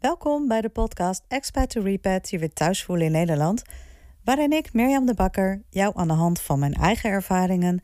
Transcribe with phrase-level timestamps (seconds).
[0.00, 3.62] Welkom bij de podcast Expat to Repat, je weer thuis voelen in Nederland,
[4.24, 7.82] waarin ik, Mirjam de Bakker, jou aan de hand van mijn eigen ervaringen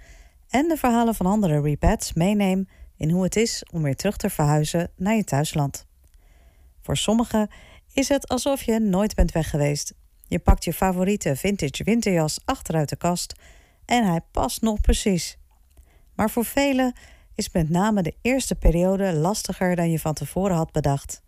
[0.48, 2.66] en de verhalen van andere repats meeneem
[2.96, 5.86] in hoe het is om weer terug te verhuizen naar je thuisland.
[6.80, 7.48] Voor sommigen
[7.92, 9.94] is het alsof je nooit bent weg geweest.
[10.28, 13.34] Je pakt je favoriete vintage winterjas achteruit de kast
[13.84, 15.38] en hij past nog precies.
[16.14, 16.96] Maar voor velen
[17.34, 21.22] is met name de eerste periode lastiger dan je van tevoren had bedacht.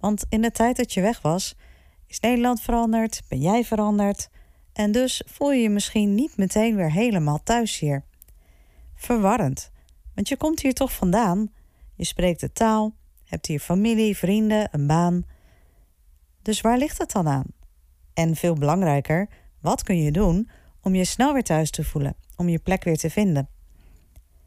[0.00, 1.56] Want in de tijd dat je weg was,
[2.06, 4.28] is Nederland veranderd, ben jij veranderd
[4.72, 8.04] en dus voel je je misschien niet meteen weer helemaal thuis hier.
[8.94, 9.70] Verwarrend,
[10.14, 11.52] want je komt hier toch vandaan,
[11.94, 15.24] je spreekt de taal, hebt hier familie, vrienden, een baan.
[16.42, 17.46] Dus waar ligt het dan aan?
[18.14, 19.28] En veel belangrijker,
[19.60, 22.96] wat kun je doen om je snel weer thuis te voelen, om je plek weer
[22.96, 23.48] te vinden?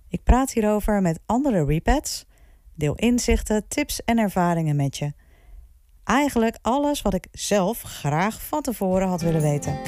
[0.07, 2.25] Ik praat hierover met andere repats,
[2.75, 5.13] deel inzichten, tips en ervaringen met je.
[6.03, 9.79] Eigenlijk alles wat ik zelf graag van tevoren had willen weten.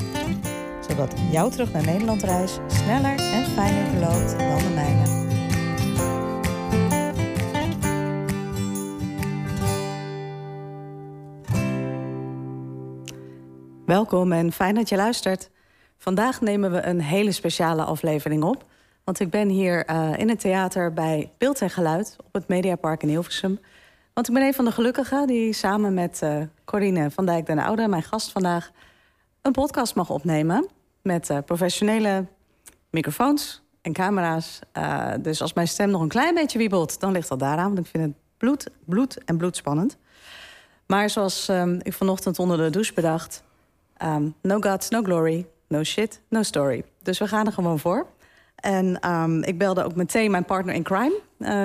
[0.87, 5.23] Zodat jouw terug naar Nederland reis sneller en fijner verloopt dan de mijne.
[13.85, 15.49] Welkom en fijn dat je luistert.
[15.97, 18.65] Vandaag nemen we een hele speciale aflevering op.
[19.03, 23.03] Want ik ben hier uh, in het theater bij Beeld en Geluid op het Mediapark
[23.03, 23.59] in Hilversum.
[24.15, 27.59] Want ik ben een van de gelukkigen die samen met uh, Corine van Dijk den
[27.59, 28.71] Oude, mijn gast vandaag,
[29.41, 30.67] een podcast mag opnemen.
[31.01, 32.25] Met uh, professionele
[32.89, 34.59] microfoons en camera's.
[35.19, 37.73] dus als mijn stem nog een klein beetje wiebelt, dan ligt dat daaraan.
[37.73, 39.97] Want ik vind het bloed, bloed en bloedspannend.
[40.85, 43.43] Maar zoals um, ik vanochtend onder de douche bedacht,
[44.03, 46.83] Um, no gods, no glory, no shit, no story.
[47.01, 48.07] Dus we gaan er gewoon voor.
[48.55, 51.21] En um, ik belde ook meteen mijn partner in crime,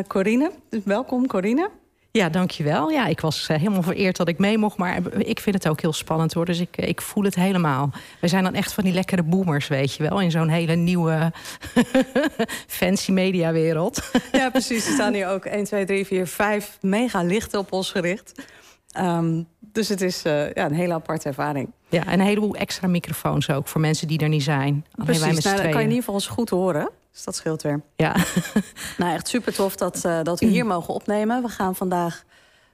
[0.06, 0.50] Corine.
[0.68, 1.70] Dus welkom, Corine.
[2.12, 2.91] Ja, dankjewel.
[2.91, 4.77] Ja, ik was uh, helemaal vereerd dat ik mee mocht.
[4.77, 6.44] Maar ik vind het ook heel spannend hoor.
[6.44, 7.91] Dus ik, eh, ik voel het helemaal.
[8.20, 10.20] We zijn dan echt van die lekkere boomers, weet je wel.
[10.20, 11.33] In zo'n hele nieuwe
[12.66, 14.10] fancy mediawereld.
[14.32, 14.87] ja, precies.
[14.87, 18.43] Er staan hier ook 1, 2, 3, 4, 5 mega lichten op ons gericht.
[18.99, 21.72] Um, dus het is uh, ja, een hele aparte ervaring.
[21.88, 24.87] Ja, en een heleboel extra microfoons ook voor mensen die er niet zijn.
[24.94, 26.91] Precies, wij met nou, dan kan je in ieder geval eens goed horen.
[27.12, 27.81] Dus dat scheelt weer.
[27.97, 28.16] Ja.
[28.98, 31.43] nou, echt super tof dat, uh, dat we hier mogen opnemen.
[31.43, 32.25] We gaan vandaag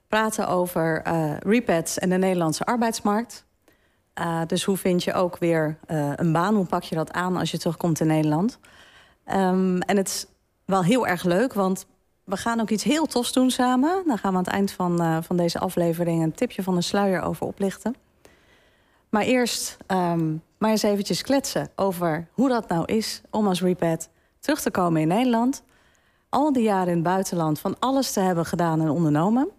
[0.07, 3.45] praten over uh, repads en de Nederlandse arbeidsmarkt.
[4.19, 5.77] Uh, dus hoe vind je ook weer
[6.15, 6.55] een baan?
[6.55, 8.59] Hoe pak je dat aan als je terugkomt in Nederland?
[9.25, 10.25] Um, en het is
[10.65, 11.85] wel heel erg leuk, want
[12.23, 14.03] we gaan ook iets heel tofs doen samen.
[14.07, 17.21] Daar gaan we aan het eind van, van deze aflevering een tipje van de sluier
[17.21, 17.95] over oplichten.
[19.09, 24.09] Maar eerst um, maar eens eventjes kletsen over hoe dat nou is om als repat
[24.39, 25.63] terug te komen in Nederland.
[26.29, 29.49] Al die jaren in het buitenland van alles te hebben gedaan en ondernomen.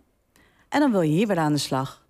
[0.69, 2.06] En dan wil je hier weer aan de slag.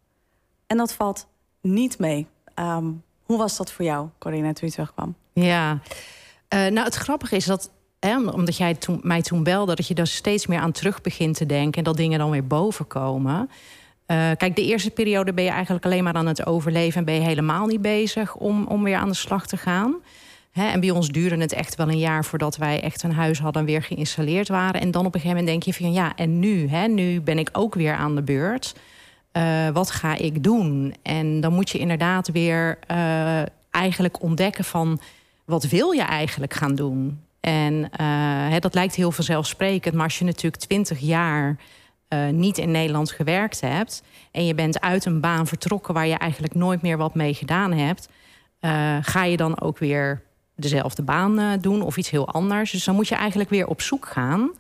[0.66, 1.26] En dat valt
[1.60, 2.26] niet mee.
[2.54, 5.14] Um, hoe was dat voor jou, Corina, toen je terugkwam?
[5.32, 5.80] Ja, uh,
[6.48, 7.70] nou het grappige is dat
[8.32, 11.78] omdat jij mij toen belde, dat je daar steeds meer aan terug begint te denken
[11.78, 13.50] en dat dingen dan weer boven komen.
[14.06, 17.14] Uh, kijk, de eerste periode ben je eigenlijk alleen maar aan het overleven en ben
[17.14, 19.96] je helemaal niet bezig om, om weer aan de slag te gaan.
[20.52, 23.62] En bij ons duurde het echt wel een jaar voordat wij echt een huis hadden
[23.62, 24.80] en weer geïnstalleerd waren.
[24.80, 26.68] En dan op een gegeven moment denk je van ja, en nu?
[26.68, 28.74] Hè, nu ben ik ook weer aan de beurt.
[29.32, 30.94] Uh, wat ga ik doen?
[31.02, 35.00] En dan moet je inderdaad weer uh, eigenlijk ontdekken van
[35.44, 37.20] wat wil je eigenlijk gaan doen?
[37.40, 41.56] En uh, dat lijkt heel vanzelfsprekend, maar als je natuurlijk twintig jaar
[42.30, 46.54] niet in Nederland gewerkt hebt en je bent uit een baan vertrokken waar je eigenlijk
[46.54, 48.08] nooit meer wat mee gedaan hebt,
[49.00, 50.22] ga je dan ook weer
[50.58, 52.70] dezelfde baan doen of iets heel anders.
[52.70, 54.50] Dus dan moet je eigenlijk weer op zoek gaan.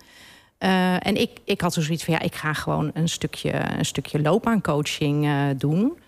[0.98, 5.28] en ik, ik had zoiets van ja, ik ga gewoon een stukje, een stukje loopbaancoaching
[5.56, 5.98] doen.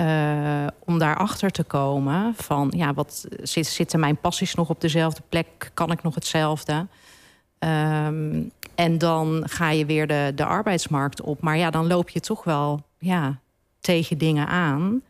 [0.00, 5.22] Uh, om daarachter te komen van ja, wat zit, zitten mijn passies nog op dezelfde
[5.28, 5.70] plek?
[5.74, 6.86] Kan ik nog hetzelfde?
[7.58, 11.40] Um, en dan ga je weer de, de arbeidsmarkt op.
[11.40, 13.38] Maar ja, dan loop je toch wel ja,
[13.80, 15.02] tegen dingen aan.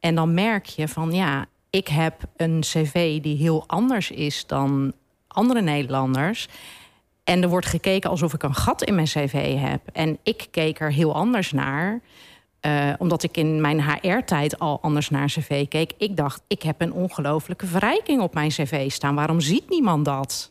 [0.00, 4.92] En dan merk je van ja, ik heb een cv die heel anders is dan
[5.28, 6.48] andere Nederlanders.
[7.24, 9.80] En er wordt gekeken alsof ik een gat in mijn cv heb.
[9.92, 12.00] En ik keek er heel anders naar.
[12.66, 15.92] Uh, omdat ik in mijn HR-tijd al anders naar cv keek.
[15.98, 19.14] Ik dacht, ik heb een ongelofelijke verrijking op mijn cv staan.
[19.14, 20.50] Waarom ziet niemand dat?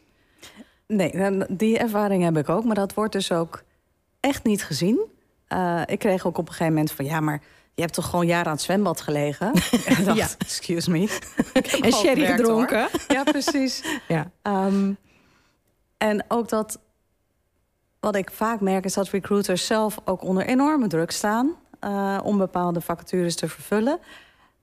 [0.87, 2.63] Nee, die ervaring heb ik ook.
[2.63, 3.63] Maar dat wordt dus ook
[4.19, 4.99] echt niet gezien.
[5.49, 7.05] Uh, ik kreeg ook op een gegeven moment van...
[7.05, 7.41] ja, maar
[7.75, 9.53] je hebt toch gewoon jaren aan het zwembad gelegen?
[9.85, 10.27] en dacht, ja.
[10.37, 11.19] excuse me.
[11.81, 12.87] en sherry gedronken.
[13.07, 13.83] Ja, precies.
[14.07, 14.31] ja.
[14.43, 14.97] Um,
[15.97, 16.79] en ook dat...
[17.99, 21.55] Wat ik vaak merk is dat recruiters zelf ook onder enorme druk staan.
[21.81, 23.99] uh, om bepaalde vacatures te vervullen.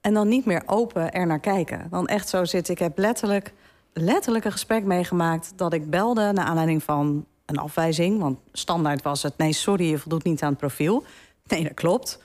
[0.01, 1.87] En dan niet meer open er naar kijken.
[1.91, 2.75] Dan echt zo zitten.
[2.75, 3.53] Ik heb letterlijk,
[3.93, 8.21] letterlijk een gesprek meegemaakt dat ik belde naar aanleiding van een afwijzing.
[8.21, 11.05] Want standaard was het: nee, sorry, je voldoet niet aan het profiel.
[11.47, 12.19] Nee, dat klopt.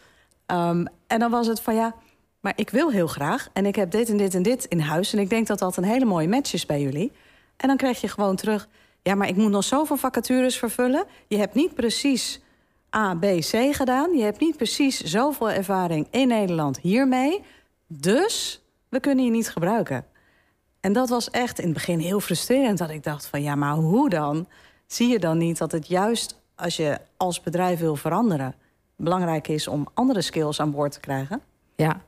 [0.47, 1.95] Um, en dan was het van ja,
[2.39, 3.49] maar ik wil heel graag.
[3.53, 5.13] En ik heb dit en dit en dit in huis.
[5.13, 7.11] En ik denk dat dat een hele mooie match is bij jullie.
[7.57, 8.67] En dan krijg je gewoon terug.
[9.01, 11.05] Ja, maar ik moet nog zoveel vacatures vervullen.
[11.27, 12.41] Je hebt niet precies
[12.95, 14.17] A, B, C gedaan.
[14.17, 17.43] Je hebt niet precies zoveel ervaring in Nederland hiermee.
[17.87, 20.05] Dus we kunnen je niet gebruiken.
[20.79, 22.77] En dat was echt in het begin heel frustrerend.
[22.77, 24.47] Dat ik dacht van ja, maar hoe dan?
[24.87, 28.55] Zie je dan niet dat het juist als je als bedrijf wil veranderen...
[28.95, 31.41] belangrijk is om andere skills aan boord te krijgen?
[31.77, 32.01] Ja,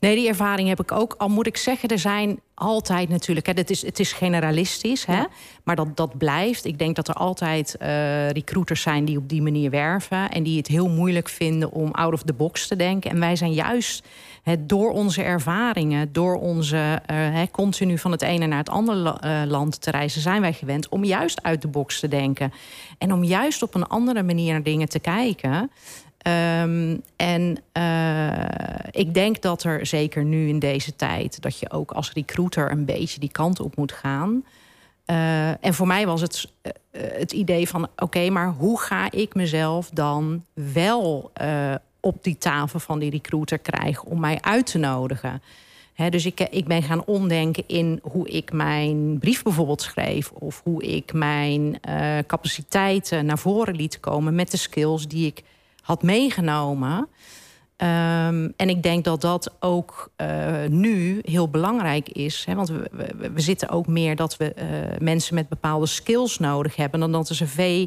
[0.00, 1.14] nee, die ervaring heb ik ook.
[1.18, 3.46] Al moet ik zeggen, er zijn altijd natuurlijk.
[3.46, 5.22] Hè, het, is, het is generalistisch, hè,
[5.64, 6.64] maar dat, dat blijft.
[6.64, 10.30] Ik denk dat er altijd uh, recruiters zijn die op die manier werven.
[10.30, 13.10] En die het heel moeilijk vinden om out of the box te denken.
[13.10, 14.06] En wij zijn juist
[14.42, 19.18] hè, door onze ervaringen, door onze uh, hè, continu van het ene naar het andere
[19.24, 22.52] uh, land te reizen, zijn wij gewend om juist uit de box te denken.
[22.98, 25.70] En om juist op een andere manier naar dingen te kijken.
[26.26, 28.32] Um, en uh,
[28.90, 31.42] ik denk dat er zeker nu in deze tijd...
[31.42, 34.44] dat je ook als recruiter een beetje die kant op moet gaan.
[35.06, 37.88] Uh, en voor mij was het uh, het idee van...
[37.96, 41.32] oké, maar hoe ga ik mezelf dan wel
[42.00, 44.08] op die tafel van die recruiter krijgen...
[44.08, 45.42] om mij uit te nodigen?
[46.08, 50.30] Dus ik, ik ben gaan omdenken in hoe ik mijn brief bijvoorbeeld schreef...
[50.30, 51.80] of hoe ik mijn
[52.26, 54.34] capaciteiten naar voren liet komen...
[54.34, 55.42] met de skills die ik
[55.82, 56.98] had meegenomen.
[56.98, 62.44] Um, en ik denk dat dat ook uh, nu heel belangrijk is.
[62.44, 62.90] Hè, want we,
[63.34, 67.00] we, zitten ook meer dat we uh, mensen met bepaalde skills nodig hebben...
[67.00, 67.86] dan dat er cv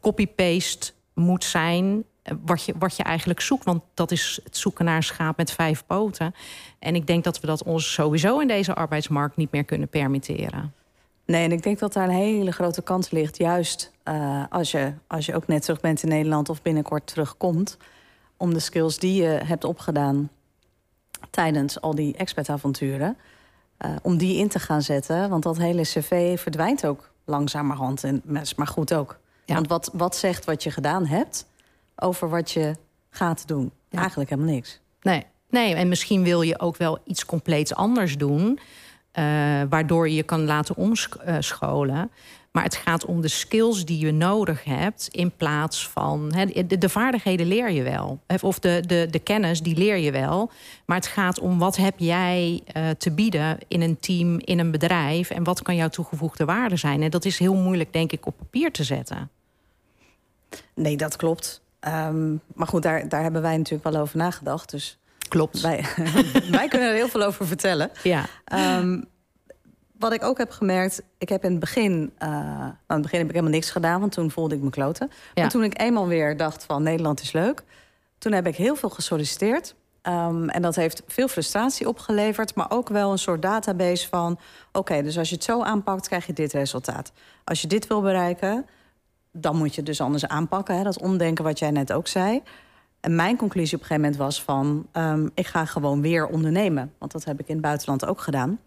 [0.00, 2.04] copy-paste moet zijn
[2.44, 3.64] wat je, wat je eigenlijk zoekt.
[3.64, 6.34] Want dat is het zoeken naar een schaap met vijf poten.
[6.78, 10.74] En ik denk dat we dat ons sowieso in deze arbeidsmarkt niet meer kunnen permitteren.
[11.26, 13.36] Nee, en ik denk dat daar een hele grote kans ligt.
[13.36, 17.76] Juist uh, als, je, als je ook net terug bent in Nederland of binnenkort terugkomt.
[18.36, 20.30] Om de skills die je hebt opgedaan
[21.30, 23.16] tijdens al die expertavonturen.
[23.84, 25.30] Uh, om die in te gaan zetten.
[25.30, 28.04] Want dat hele cv verdwijnt ook langzamerhand.
[28.04, 29.18] En is maar goed ook.
[29.44, 29.54] Ja.
[29.54, 31.46] Want wat, wat zegt wat je gedaan hebt
[31.96, 32.74] over wat je
[33.10, 33.72] gaat doen?
[33.88, 33.98] Ja.
[33.98, 34.80] Eigenlijk helemaal niks.
[35.02, 35.24] Nee.
[35.50, 38.58] nee, en misschien wil je ook wel iets compleets anders doen.
[39.18, 39.24] Uh,
[39.68, 42.10] waardoor je je kan laten omscholen.
[42.56, 46.28] Maar het gaat om de skills die je nodig hebt in plaats van.
[46.28, 48.20] De, de, vaardigheden leer je wel.
[48.42, 50.50] Of de, de, de kennis, die leer je wel.
[50.86, 54.70] Maar het gaat om wat heb jij uh, te bieden in een team, in een
[54.70, 55.30] bedrijf.
[55.30, 57.02] En wat kan jouw toegevoegde waarde zijn.
[57.02, 59.30] En dat is heel moeilijk, denk ik, op papier te zetten.
[60.74, 61.62] Nee, dat klopt.
[61.80, 64.70] Um, maar goed, daar, daar hebben wij natuurlijk wel over nagedacht.
[64.70, 64.98] Dus
[65.28, 65.60] Klopt.
[65.60, 65.84] Wij,
[66.50, 67.90] wij kunnen er heel veel over vertellen.
[68.02, 68.24] Ja.
[68.78, 69.04] Um,
[69.98, 72.12] wat ik ook heb gemerkt, ik heb in het begin...
[72.18, 74.70] Uh, nou, in het begin heb ik helemaal niks gedaan, want toen voelde ik me
[74.70, 75.10] kloten.
[75.10, 75.42] Ja.
[75.42, 77.62] Maar toen ik eenmaal weer dacht van Nederland is leuk...
[78.18, 79.74] toen heb ik heel veel gesolliciteerd.
[80.02, 84.32] Um, en dat heeft veel frustratie opgeleverd, maar ook wel een soort database van...
[84.32, 87.12] oké, okay, dus als je het zo aanpakt, krijg je dit resultaat.
[87.44, 88.66] Als je dit wil bereiken,
[89.32, 90.76] dan moet je het dus anders aanpakken.
[90.76, 90.82] Hè?
[90.82, 92.42] Dat omdenken wat jij net ook zei.
[93.06, 94.86] En mijn conclusie op een gegeven moment was van...
[94.92, 96.92] Um, ik ga gewoon weer ondernemen.
[96.98, 98.58] Want dat heb ik in het buitenland ook gedaan.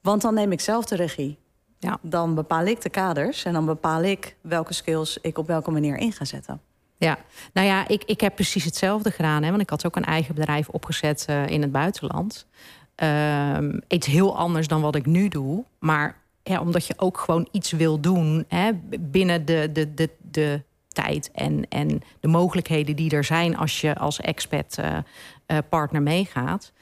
[0.00, 1.38] Want dan neem ik zelf de regie.
[1.78, 1.98] Ja.
[2.02, 5.96] Dan bepaal ik de kaders en dan bepaal ik welke skills ik op welke manier
[5.96, 6.60] in ga zetten.
[6.96, 7.18] Ja,
[7.52, 9.42] nou ja, ik, ik heb precies hetzelfde gedaan.
[9.42, 12.46] Hè, want ik had ook een eigen bedrijf opgezet uh, in het buitenland.
[12.96, 15.64] Um, iets heel anders dan wat ik nu doe.
[15.78, 20.62] Maar ja, omdat je ook gewoon iets wil doen hè, binnen de, de, de, de
[21.02, 24.96] tijd en, en de mogelijkheden die er zijn als je als expat uh,
[25.46, 26.72] uh, partner meegaat.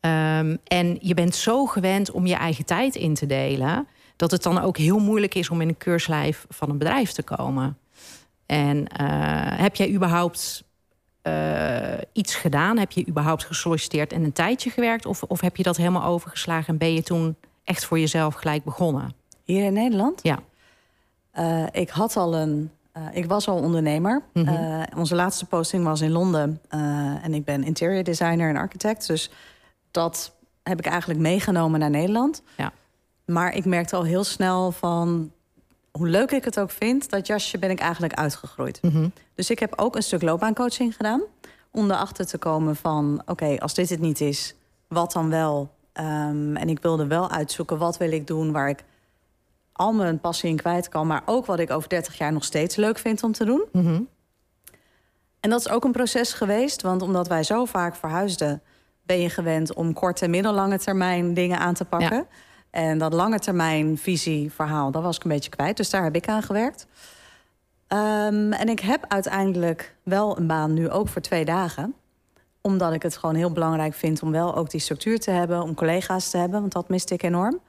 [0.00, 4.42] Um, en je bent zo gewend om je eigen tijd in te delen, dat het
[4.42, 7.78] dan ook heel moeilijk is om in een keurslijf van een bedrijf te komen.
[8.46, 8.86] En uh,
[9.58, 10.66] heb jij überhaupt
[12.12, 12.78] iets gedaan?
[12.78, 15.06] Heb je überhaupt gesolliciteerd en een tijdje gewerkt?
[15.06, 18.64] Of, of heb je dat helemaal overgeslagen en ben je toen echt voor jezelf gelijk
[18.64, 19.14] begonnen?
[19.44, 20.20] Hier in Nederland?
[20.22, 20.38] Ja.
[21.70, 24.22] ik had al een uh, ik was al ondernemer.
[24.32, 24.54] Mm -hmm.
[24.54, 26.60] uh, onze laatste posting was in Londen.
[26.70, 29.06] Uh, en ik ben interior designer en architect.
[29.06, 29.30] Dus
[29.90, 32.42] dat heb ik eigenlijk meegenomen naar Nederland.
[32.56, 32.72] Ja.
[33.24, 35.32] Maar ik merkte al heel snel van...
[35.90, 38.78] hoe leuk ik het ook vind, dat jasje ben ik eigenlijk uitgegroeid.
[38.82, 39.12] Mm -hmm.
[39.34, 41.22] Dus ik heb ook een stuk loopbaancoaching gedaan.
[41.70, 43.20] Om erachter te komen van...
[43.20, 44.54] oké, okay, als dit het niet is,
[44.86, 45.70] wat dan wel?
[45.94, 48.52] Um, en ik wilde wel uitzoeken, wat wil ik doen...
[48.52, 48.84] waar ik
[49.78, 51.06] al mijn passie in kwijt kan...
[51.06, 53.64] maar ook wat ik over 30 jaar nog steeds leuk vind om te doen.
[53.72, 54.08] Mm -hmm.
[55.40, 58.62] En dat is ook een proces geweest, want omdat wij zo vaak verhuisden,
[59.02, 62.26] ben je gewend om korte en middellange termijn dingen aan te pakken.
[62.70, 65.76] En dat lange termijn visie, verhaal, dat was ik een beetje kwijt.
[65.76, 66.86] Dus daar heb ik aan gewerkt.
[67.88, 71.94] Um, en ik heb uiteindelijk wel een baan nu ook voor twee dagen.
[72.60, 75.74] Omdat ik het gewoon heel belangrijk vind om wel ook die structuur te hebben, om
[75.74, 77.60] collega's te hebben, want dat miste ik enorm.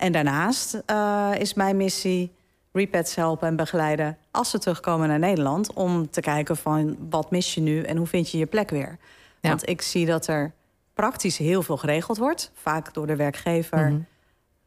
[0.00, 2.32] En daarnaast uh, is mijn missie
[2.72, 5.72] repets helpen en begeleiden als ze terugkomen naar Nederland.
[5.72, 8.98] Om te kijken van wat mis je nu en hoe vind je je plek weer.
[9.40, 9.48] Ja.
[9.48, 10.52] Want ik zie dat er
[10.94, 12.50] praktisch heel veel geregeld wordt.
[12.54, 14.06] Vaak door de werkgever, mm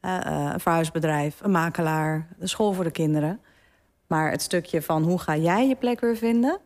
[0.01, 0.21] -hmm.
[0.21, 3.39] een verhuisbedrijf, een makelaar, de school voor de kinderen.
[4.07, 6.59] Maar het stukje van hoe ga jij je plek weer vinden?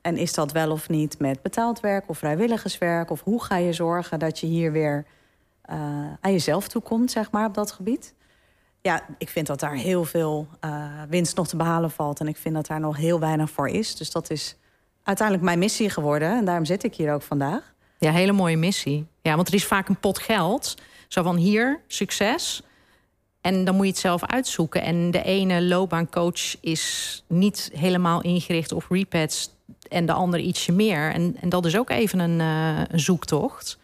[0.00, 3.10] En is dat wel of niet met betaald werk of vrijwilligerswerk?
[3.10, 5.04] Of hoe ga je zorgen dat je hier weer
[5.70, 5.76] uh,
[6.20, 8.14] aan jezelf toekomt, zeg maar, op dat gebied?
[8.80, 12.20] Ja, ik vind dat daar heel veel uh, winst nog te behalen valt.
[12.20, 13.96] En ik vind dat daar nog heel weinig voor is.
[13.96, 14.56] Dus dat is
[15.02, 16.36] uiteindelijk mijn missie geworden.
[16.36, 17.74] En daarom zit ik hier ook vandaag.
[17.98, 19.06] Ja, hele mooie missie.
[19.20, 20.74] Ja, want er is vaak een pot geld.
[21.08, 22.62] Zo van hier, succes.
[23.40, 24.82] En dan moet je het zelf uitzoeken.
[24.82, 29.50] En de ene loopbaancoach is niet helemaal ingericht op repads
[29.88, 31.12] en de andere ietsje meer.
[31.12, 33.78] En, en dat is ook even een, uh, een zoektocht.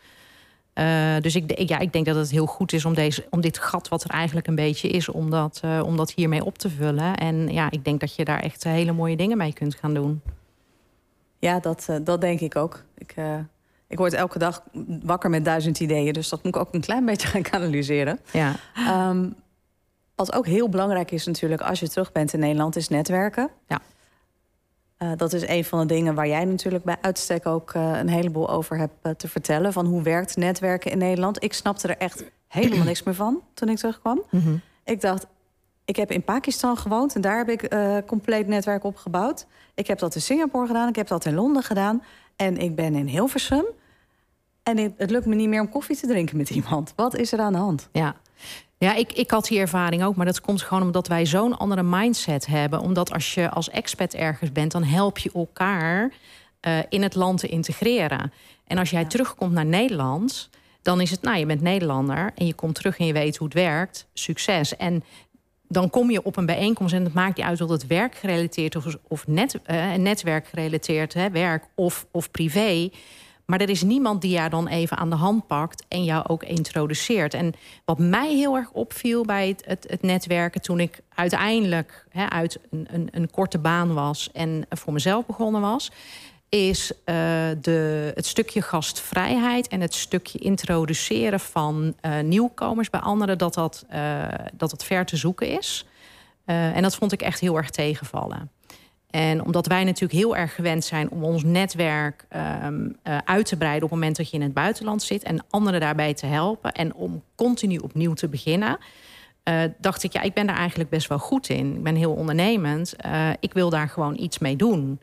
[0.78, 3.58] Uh, dus ik, ja, ik denk dat het heel goed is om, deze, om dit
[3.58, 6.70] gat, wat er eigenlijk een beetje is, om dat, uh, om dat hiermee op te
[6.70, 7.16] vullen.
[7.16, 10.22] En ja, ik denk dat je daar echt hele mooie dingen mee kunt gaan doen.
[11.38, 12.84] Ja, dat, dat denk ik ook.
[12.96, 13.14] Ik,
[13.88, 14.62] ik word elke dag
[15.02, 18.20] wakker met duizend ideeën, dus dat moet ik ook een klein beetje gaan kanaliseren.
[18.32, 18.54] Ja.
[19.08, 19.34] Um,
[20.14, 23.50] wat ook heel belangrijk is natuurlijk als je terug bent in Nederland, is netwerken.
[23.66, 23.80] Ja.
[24.98, 28.08] Uh, dat is een van de dingen waar jij natuurlijk bij uitstek ook uh, een
[28.08, 29.72] heleboel over hebt uh, te vertellen.
[29.72, 31.42] Van hoe werkt netwerken in Nederland?
[31.42, 34.22] Ik snapte er echt helemaal niks meer van toen ik terugkwam.
[34.30, 34.60] Mm -hmm.
[34.84, 35.26] Ik dacht,
[35.84, 37.76] ik heb in Pakistan gewoond en daar heb ik
[38.06, 39.46] compleet netwerk opgebouwd.
[39.74, 42.02] Ik heb dat in Singapore gedaan, ik heb dat in Londen gedaan.
[42.36, 43.64] En ik ben in Hilversum.
[44.62, 46.92] En het, het lukt me niet meer om koffie te drinken met iemand.
[46.96, 47.88] Wat is er aan de hand?
[47.92, 48.16] Ja,
[48.78, 51.82] ja, ik, ik had die ervaring ook, maar dat komt gewoon omdat wij zo'n andere
[51.82, 52.80] mindset hebben.
[52.80, 56.12] Omdat als je als expat ergens bent, dan help je elkaar
[56.66, 58.32] uh, in het land te integreren.
[58.66, 59.06] En als jij ja.
[59.06, 60.50] terugkomt naar Nederland,
[60.82, 63.46] dan is het, nou, je bent Nederlander en je komt terug en je weet hoe
[63.46, 64.06] het werkt.
[64.12, 64.76] Succes.
[64.76, 65.04] En
[65.68, 68.96] dan kom je op een bijeenkomst en het maakt niet uit of het werkgerelateerd of,
[69.08, 72.90] of net, uh, netwerkgerelateerd, hè, werk of, of privé.
[73.50, 76.42] Maar er is niemand die jou dan even aan de hand pakt en jou ook
[76.42, 77.34] introduceert.
[77.34, 82.58] En wat mij heel erg opviel bij het, het, netwerken toen ik uiteindelijk hè, uit
[82.70, 85.90] een, een, een, korte baan was en voor mezelf begonnen was,
[86.48, 87.14] is uh,
[87.60, 93.86] de, het stukje gastvrijheid en het stukje introduceren van uh, nieuwkomers bij anderen, dat dat,
[93.92, 95.86] uh, dat het ver te zoeken is.
[96.44, 98.50] en dat vond ik echt heel erg tegenvallen.
[99.10, 102.26] En omdat wij natuurlijk heel erg gewend zijn om ons netwerk
[102.64, 105.44] um, uh, uit te breiden op het moment dat je in het buitenland zit en
[105.50, 108.78] anderen daarbij te helpen en om continu opnieuw te beginnen,
[109.48, 111.74] uh, dacht ik, ja, ik ben daar eigenlijk best wel goed in.
[111.74, 112.94] Ik ben heel ondernemend.
[113.06, 115.00] Uh, ik wil daar gewoon iets mee doen.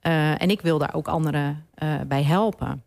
[0.00, 1.66] en ik wil daar ook anderen
[2.06, 2.84] bij helpen.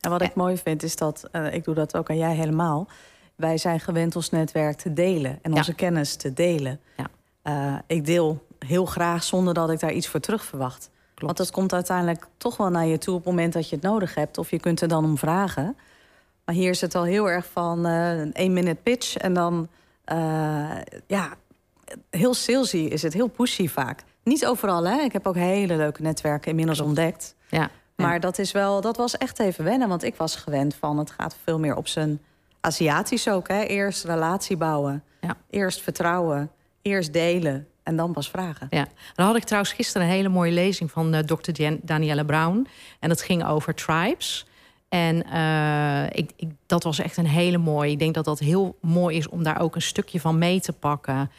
[0.00, 2.88] En wat ik mooi vind is dat, ik doe dat ook aan jij helemaal.
[3.36, 5.76] Wij zijn gewend ons netwerk te delen en onze ja.
[5.76, 6.80] kennis te delen.
[7.42, 7.82] Ja.
[7.86, 10.90] ik deel heel graag zonder dat ik daar iets voor terug verwacht.
[11.14, 11.22] Klopt.
[11.22, 13.84] Want dat komt uiteindelijk toch wel naar je toe op het moment dat je het
[13.84, 14.38] nodig hebt.
[14.38, 15.76] Of je kunt er dan om vragen.
[16.44, 19.16] Maar hier is het al heel erg van uh, een één minute pitch.
[19.16, 19.68] En dan,
[20.12, 20.70] uh,
[21.06, 21.34] ja,
[22.10, 24.02] heel salesy is het, heel pushy vaak.
[24.22, 25.00] Niet overal, hè.
[25.00, 27.34] Ik heb ook hele leuke netwerken inmiddels ontdekt.
[27.48, 27.70] Ja.
[27.96, 29.88] Maar dat, is wel, dat was echt even wennen.
[29.88, 32.20] Want ik was gewend van, het gaat veel meer op zijn
[32.60, 33.48] Aziatisch ook.
[33.48, 33.62] Hè?
[33.62, 35.04] Eerst relatie bouwen.
[35.20, 35.36] Ja.
[35.50, 36.50] Eerst vertrouwen.
[36.82, 38.66] Eerst delen en dan pas vragen.
[38.70, 41.50] Ja, dan had ik trouwens gisteren een hele mooie lezing van Dr.
[41.52, 42.66] Jan Danielle Brown.
[43.00, 44.46] En dat ging over tribes.
[44.88, 47.90] En uh, ik, ik, dat was echt een hele mooie.
[47.90, 50.72] Ik denk dat dat heel mooi is om daar ook een stukje van mee te
[50.72, 51.30] pakken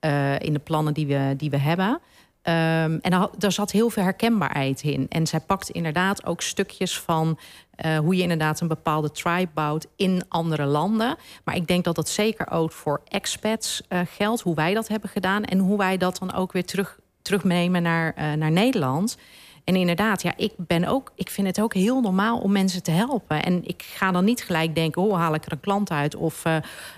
[0.00, 2.00] uh, in de plannen die we, die we hebben.
[2.48, 5.06] Um, en daar zat heel veel herkenbaarheid in.
[5.08, 7.38] En zij pakt inderdaad ook stukjes van
[7.84, 11.16] uh, hoe je inderdaad een bepaalde tribe bouwt in andere landen.
[11.44, 15.10] Maar ik denk dat dat zeker ook voor expats uh, geldt, hoe wij dat hebben
[15.10, 19.18] gedaan en hoe wij dat dan ook weer terug, terugnemen naar, uh, naar Nederland.
[19.64, 22.90] En inderdaad, ja, ik ben ook, ik vind het ook heel normaal om mensen te
[22.90, 23.42] helpen.
[23.42, 26.14] En ik ga dan niet gelijk denken, hoe haal ik er een klant uit?
[26.14, 26.42] Of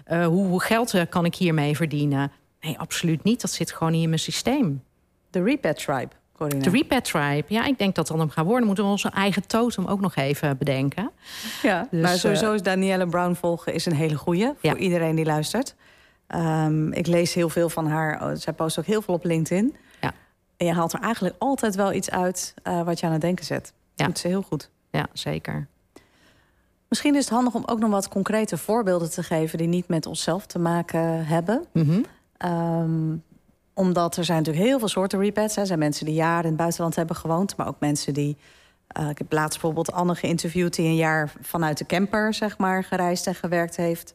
[0.06, 2.32] hoe, hoe geld kan ik hiermee verdienen?
[2.60, 3.40] Nee, absoluut niet.
[3.40, 4.82] Dat zit gewoon niet in mijn systeem.
[5.30, 6.10] De Repat Tribe.
[6.48, 7.44] De Repat Tribe.
[7.46, 8.66] Ja, ik denk dat dat hem gaat worden.
[8.66, 11.10] Moeten we onze eigen totem ook nog even bedenken.
[11.62, 14.44] Ja, dus, maar sowieso is Danielle Brown volgen is een hele goeie.
[14.46, 14.76] Voor ja.
[14.76, 15.74] iedereen die luistert.
[16.28, 18.22] Um, ik lees heel veel van haar.
[18.22, 19.76] Oh, zij post ook heel veel op LinkedIn.
[20.00, 20.12] Ja.
[20.56, 23.44] En je haalt er eigenlijk altijd wel iets uit uh, wat je aan het denken
[23.44, 23.72] zet.
[23.94, 24.70] Dat doet ze heel goed.
[24.90, 25.66] Ja, zeker.
[26.88, 29.58] Misschien is het handig om ook nog wat concrete voorbeelden te geven...
[29.58, 31.64] die niet met onszelf te maken hebben.
[31.72, 32.04] Mm
[32.44, 33.22] um,
[33.80, 35.56] omdat er zijn natuurlijk heel veel soorten repets.
[35.56, 37.56] Er zijn mensen die jaren in het buitenland hebben gewoond...
[37.56, 38.36] maar ook mensen die...
[39.00, 40.74] Uh, ik heb laatst bijvoorbeeld Anne geïnterviewd...
[40.74, 44.14] die een jaar vanuit de camper zeg maar, gereisd en gewerkt heeft.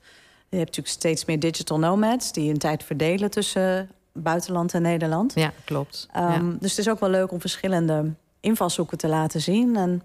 [0.50, 2.31] Je hebt natuurlijk steeds meer digital nomads...
[2.31, 5.34] die hun tijd verdelen tussen buitenland en Nederland.
[5.36, 6.07] Ja, klopt.
[6.15, 6.57] Um, ja.
[6.60, 9.75] Dus het is ook wel leuk om verschillende invalshoeken te laten zien.
[9.75, 10.01] En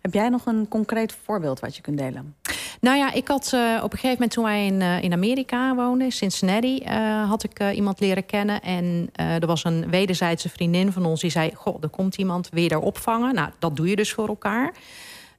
[0.00, 2.34] heb jij nog een concreet voorbeeld wat je kunt delen?
[2.80, 5.74] Nou ja, ik had uh, op een gegeven moment toen wij in, uh, in Amerika
[5.74, 8.62] woonden, Cincinnati, uh, had ik iemand leren kennen.
[8.62, 12.68] En er was een wederzijdse vriendin van ons die zei: Goh, er komt iemand weer
[12.68, 13.34] daar opvangen.
[13.34, 14.66] Nou, dat doe je dus voor elkaar.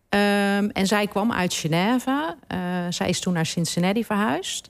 [0.10, 2.36] Um, en zij kwam uit Genève.
[2.90, 4.70] zij is toen naar Cincinnati verhuisd.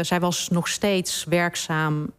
[0.00, 2.12] zij was nog steeds werkzaam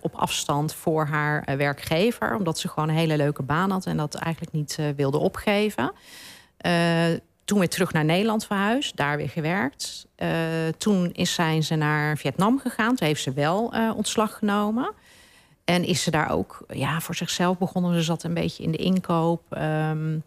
[0.00, 4.14] op afstand voor haar werkgever, omdat ze gewoon een hele leuke baan had en dat
[4.14, 5.92] eigenlijk niet wilde opgeven
[7.44, 10.06] toen weer terug naar Nederland verhuisd, daar weer gewerkt.
[10.18, 10.28] Uh,
[10.78, 12.94] toen is zijn ze naar Vietnam gegaan.
[12.94, 14.92] Toen heeft ze wel uh, ontslag genomen.
[15.64, 17.94] En is ze daar ook ja, voor zichzelf begonnen.
[17.94, 19.42] Ze zat een beetje in de inkoop.
[19.58, 20.22] Um,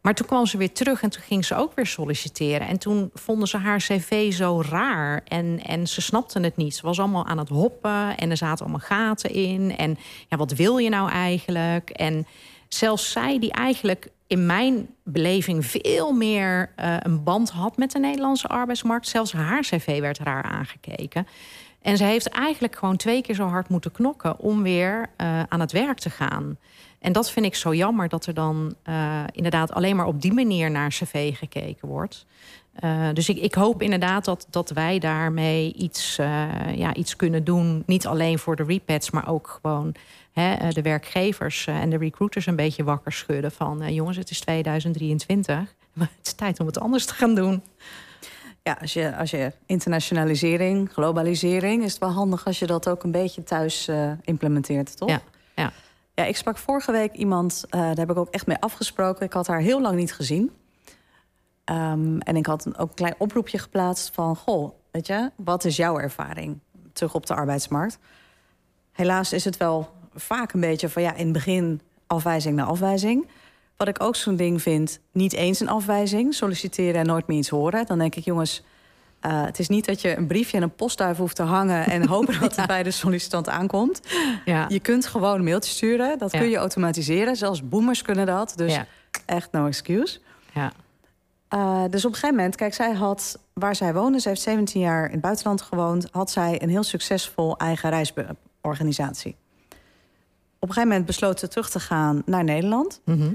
[0.00, 2.66] maar toen kwam ze weer terug en toen ging ze ook weer solliciteren.
[2.66, 5.22] En toen vonden ze haar cv zo raar.
[5.24, 6.74] En, en ze snapten het niet.
[6.74, 9.76] Ze was allemaal aan het hoppen en er zaten allemaal gaten in.
[9.76, 9.98] En
[10.28, 11.90] ja, wat wil je nou eigenlijk?
[11.90, 12.26] En
[12.68, 17.98] zelfs zij die eigenlijk in mijn beleving veel meer uh, een band had met de
[17.98, 19.08] Nederlandse arbeidsmarkt.
[19.08, 21.26] Zelfs haar cv werd raar aangekeken.
[21.82, 25.60] En ze heeft eigenlijk gewoon twee keer zo hard moeten knokken om weer uh, aan
[25.60, 26.58] het werk te gaan.
[26.98, 30.32] En dat vind ik zo jammer dat er dan uh, inderdaad alleen maar op die
[30.32, 32.26] manier naar cv gekeken wordt.
[33.12, 36.16] Dus ik, ik, hoop inderdaad dat, dat wij daarmee iets,
[36.74, 37.82] ja, iets kunnen doen.
[37.86, 39.94] Niet alleen voor de repads, maar ook gewoon
[40.38, 43.52] hè, eh, de werkgevers en de recruiters een beetje wakker schudden.
[43.52, 45.74] Van jongens, het is 2023.
[45.92, 47.62] Maar het is tijd om het anders te gaan doen.
[48.62, 53.02] Ja, als je, als je internationalisering, globalisering, is het wel handig als je dat ook
[53.02, 53.90] een beetje thuis
[54.22, 55.08] implementeert, toch?
[55.08, 55.20] Ja,
[55.54, 55.72] ja.
[56.14, 59.26] ja, ik sprak vorige week iemand, daar heb ik ook echt mee afgesproken.
[59.26, 60.50] Ik had haar heel lang niet gezien.
[61.64, 64.36] Um, en ik had ook een klein oproepje geplaatst van...
[64.36, 66.58] goh, weet je, wat is jouw ervaring
[66.92, 67.98] terug op de arbeidsmarkt?
[68.92, 71.02] Helaas is het wel vaak een beetje van...
[71.02, 73.26] ja, in het begin afwijzing naar afwijzing.
[73.76, 76.34] Wat ik ook zo'n ding vind, niet eens een afwijzing.
[76.34, 77.86] Solliciteren en nooit meer iets horen.
[77.86, 78.62] Dan denk ik, jongens,
[79.26, 81.86] uh, het is niet dat je een briefje en een postduif hoeft te hangen...
[81.86, 84.00] en hopen dat het bij de sollicitant aankomt.
[84.44, 84.64] Ja.
[84.68, 86.18] Je kunt gewoon een mailtje sturen.
[86.18, 86.38] Dat Ja.
[86.38, 87.36] kun je automatiseren.
[87.36, 88.52] Zelfs boomers kunnen dat.
[88.56, 88.78] Dus
[89.26, 90.18] echt no excuse.
[90.54, 90.72] Ja.
[91.54, 94.80] Uh, dus op een gegeven moment, kijk, zij had waar zij woonde, ze heeft 17
[94.80, 99.36] jaar in het buitenland gewoond, had zij een heel succesvol eigen reisorganisatie.
[100.60, 103.00] Op een gegeven moment besloot ze terug te gaan naar Nederland.
[103.04, 103.32] Mhm.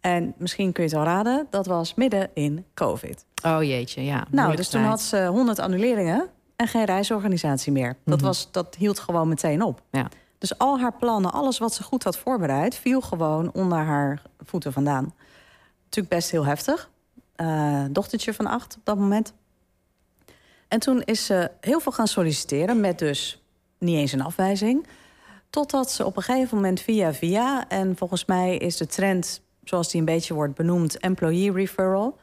[0.00, 3.24] En misschien kun je het wel raden, dat was midden in COVID.
[3.44, 4.26] Oh jeetje, ja.
[4.30, 7.96] Nou, dus toen had ze 100 annuleringen en geen reisorganisatie meer.
[8.04, 8.26] Dat, Mhm.
[8.26, 9.82] was, dat hield gewoon meteen op.
[9.90, 10.08] Ja.
[10.38, 14.72] Dus al haar plannen, alles wat ze goed had voorbereid, viel gewoon onder haar voeten
[14.72, 15.14] vandaan.
[15.84, 16.90] Natuurlijk best heel heftig.
[17.36, 19.32] Eh, dochtertje van acht op dat moment.
[20.68, 23.42] En toen is ze heel veel gaan solliciteren met dus
[23.78, 24.86] niet eens een afwijzing.
[25.54, 27.68] Totdat ze op een gegeven moment via via...
[27.68, 30.98] en volgens mij is de trend, zoals die een beetje wordt benoemd...
[30.98, 32.18] employee referral...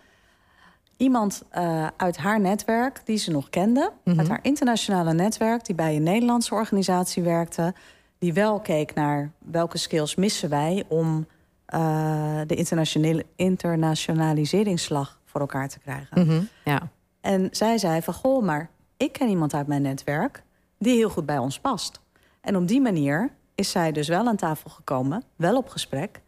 [0.97, 3.91] iemand eh, uit haar netwerk die ze nog kende...
[4.03, 4.19] Mhm.
[4.19, 5.65] uit haar internationale netwerk...
[5.65, 7.73] die bij een Nederlandse organisatie werkte...
[8.19, 10.83] die wel keek naar welke skills missen wij...
[10.87, 11.27] om
[11.65, 16.25] eh, de internationale, internationaliseringsslag voor elkaar te krijgen.
[16.25, 16.41] Mhm.
[16.65, 16.89] Ja.
[17.21, 20.43] En zij zei van, goh, maar ik ken iemand uit mijn netwerk...
[20.77, 22.01] die heel goed bij ons past.
[22.41, 26.21] En op die manier is zij dus wel aan tafel gekomen, wel op gesprek...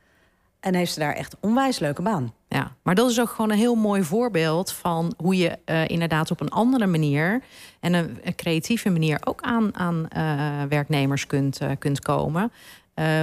[0.59, 2.33] en heeft ze daar echt onwijs leuke baan.
[2.47, 6.31] Ja, maar dat is ook gewoon een heel mooi voorbeeld van hoe je eh, inderdaad
[6.31, 7.43] op een andere manier
[7.79, 12.51] en een, creatieve manier ook aan, aan eh, werknemers kunt, eh, kunt komen.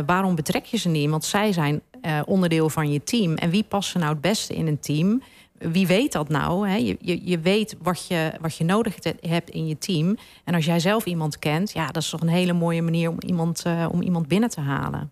[0.07, 1.11] Waarom betrek je ze niet?
[1.11, 1.83] Want zij zijn
[2.25, 3.35] onderdeel van je team.
[3.35, 5.23] En wie past nou het beste in een team?
[5.61, 6.69] Wie weet dat nou?
[6.69, 6.75] Hè?
[6.75, 10.17] Je, je, je weet wat je, wat je nodig hebt in je team.
[10.45, 13.17] En als jij zelf iemand kent, ja, dat is toch een hele mooie manier om
[13.27, 15.11] iemand, eh, om iemand binnen te halen.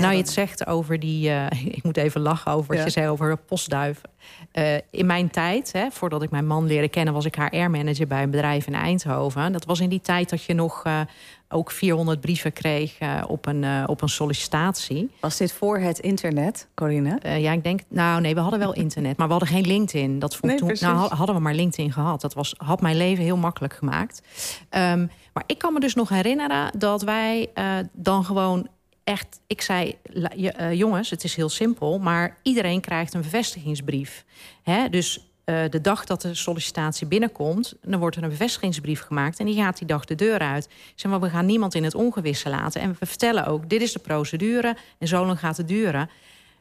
[0.00, 1.28] Nou, je het zegt over die.
[1.28, 4.10] Uh, ik moet even lachen over wat je zei over postduiven.
[4.52, 8.22] Uh, in mijn tijd, hè, voordat ik mijn man leerde kennen, was ik HR-manager bij
[8.22, 9.52] een bedrijf in Eindhoven.
[9.52, 11.00] Dat was in die tijd dat je nog uh,
[11.48, 15.10] ook 400 brieven kreeg op, een, op een sollicitatie.
[15.20, 17.18] Was dit voor het internet, Corine?
[17.38, 17.80] ja, ik denk.
[17.88, 20.18] Nou, nee, we hadden wel internet, maar we hadden geen LinkedIn.
[20.18, 22.20] Dat vond nee, toen, nou, hadden we maar LinkedIn gehad.
[22.20, 24.22] Dat was, had mijn leven heel makkelijk gemaakt.
[24.70, 27.50] Um, maar ik kan me dus nog herinneren dat wij
[27.92, 28.68] dan gewoon
[29.04, 29.98] echt, ik zei,
[30.36, 34.24] uh, jongens, het is heel simpel, maar iedereen krijgt een bevestigingsbrief.
[34.62, 34.88] Hè?
[34.88, 39.46] Dus uh, de dag dat de sollicitatie binnenkomt, dan wordt er een bevestigingsbrief gemaakt en
[39.46, 40.68] die gaat die dag de deur uit.
[40.94, 42.80] Zeg maar, we gaan niemand in het ongewisse laten.
[42.80, 46.10] En we vertellen ook, dit is de procedure en zo lang gaat het duren.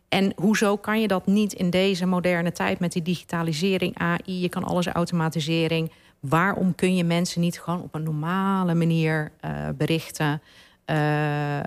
[0.10, 4.50] En hoezo kan je dat niet in deze moderne tijd met die digitalisering, AI, je
[4.50, 5.92] kan alles automatisering.
[6.20, 10.42] Waarom kun je mensen niet gewoon op een normale manier uh, berichten?
[10.86, 11.60] Uh,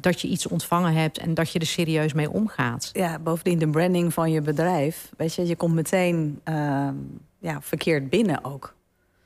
[0.00, 2.90] dat je iets ontvangen hebt en dat je er serieus mee omgaat.
[2.92, 5.10] Ja, bovendien de branding van je bedrijf.
[5.16, 6.88] Weet je, je komt meteen uh,
[7.38, 8.74] ja, verkeerd binnen ook.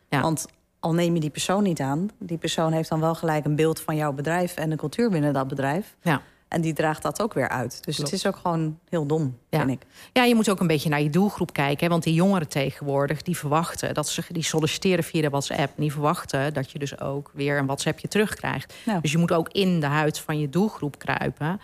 [0.09, 0.21] Ja.
[0.21, 0.47] Want
[0.81, 3.81] al neem je die persoon niet aan, die persoon heeft dan wel gelijk een beeld
[3.81, 5.97] van jouw bedrijf en de cultuur binnen dat bedrijf.
[6.03, 6.23] Ja.
[6.49, 7.85] En die draagt dat ook weer uit.
[7.85, 9.59] Dus het is ook gewoon heel dom, ja.
[9.59, 9.87] vind ik.
[10.13, 11.85] Ja, je moet ook een beetje naar je doelgroep kijken.
[11.85, 11.91] Hè?
[11.91, 13.95] Want die jongeren tegenwoordig, die verwachten...
[13.95, 15.59] dat ze die solliciteren via de WhatsApp.
[15.77, 18.75] En die verwachten dat je dus ook weer een WhatsAppje terugkrijgt.
[18.87, 19.01] Nou.
[19.01, 21.61] Dus je moet ook in de huid van je doelgroep kruipen.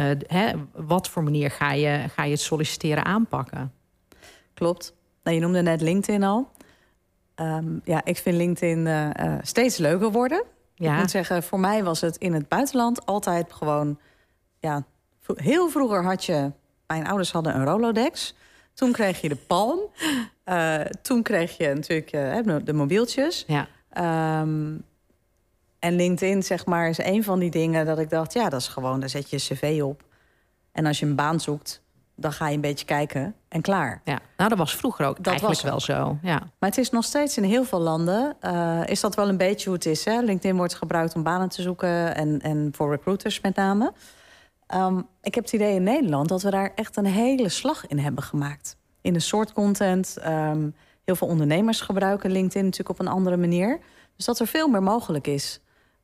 [0.00, 3.72] Uh, hè, wat voor manier ga je, ga je het solliciteren aanpakken?
[4.54, 4.94] Klopt.
[5.22, 6.48] Nou, je noemde net LinkedIn al.
[7.36, 10.44] Um, ja, ik vind LinkedIn uh, uh, steeds leuker worden.
[10.74, 10.92] Ja.
[10.92, 13.98] Ik moet zeggen, voor mij was het in het buitenland altijd gewoon
[14.66, 14.84] ja,
[15.34, 16.52] heel vroeger had je...
[16.86, 18.34] Mijn ouders hadden een Rolodex.
[18.74, 19.80] Toen kreeg je de Palm.
[20.44, 23.44] Uh, toen kreeg je natuurlijk uh, de mobieltjes.
[23.46, 23.68] Ja.
[24.40, 24.84] Um,
[25.78, 28.32] en LinkedIn, zeg maar, is een van die dingen dat ik dacht...
[28.32, 30.02] ja, dat is gewoon, daar zet je cv op.
[30.72, 31.82] En als je een baan zoekt,
[32.14, 34.00] dan ga je een beetje kijken en klaar.
[34.04, 36.18] Ja, nou, dat was vroeger ook dat eigenlijk was wel zo.
[36.22, 36.38] Ja.
[36.58, 38.36] Maar het is nog steeds in heel veel landen...
[38.42, 40.04] Uh, is dat wel een beetje hoe het is.
[40.04, 40.20] Hè?
[40.20, 42.14] LinkedIn wordt gebruikt om banen te zoeken...
[42.14, 43.92] en, en voor recruiters met name...
[44.74, 47.98] Um, ik heb het idee in Nederland dat we daar echt een hele slag in
[47.98, 48.76] hebben gemaakt.
[49.00, 50.16] In de soort content.
[50.26, 50.74] Um,
[51.04, 53.78] heel veel ondernemers gebruiken LinkedIn natuurlijk op een andere manier.
[54.16, 55.60] Dus dat er veel meer mogelijk is